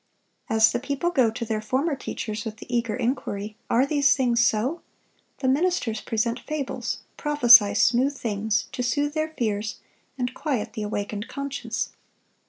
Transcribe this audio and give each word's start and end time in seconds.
As 0.49 0.71
the 0.71 0.79
people 0.79 1.11
go 1.11 1.29
to 1.29 1.45
their 1.45 1.61
former 1.61 1.95
teachers 1.95 2.43
with 2.43 2.57
the 2.57 2.75
eager 2.75 2.95
inquiry, 2.95 3.55
Are 3.69 3.85
these 3.85 4.15
things 4.15 4.43
so? 4.43 4.81
the 5.41 5.47
ministers 5.47 6.01
present 6.01 6.39
fables, 6.39 7.03
prophesy 7.17 7.75
smooth 7.75 8.17
things, 8.17 8.65
to 8.71 8.81
soothe 8.81 9.13
their 9.13 9.29
fears, 9.37 9.75
and 10.17 10.33
quiet 10.33 10.73
the 10.73 10.81
awakened 10.81 11.27
conscience. 11.27 11.91